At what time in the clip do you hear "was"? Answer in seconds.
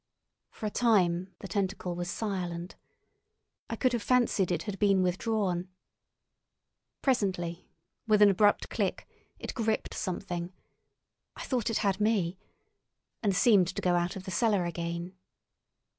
1.93-2.09